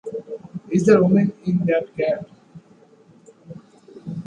[0.71, 2.27] Is there a woman in that cat?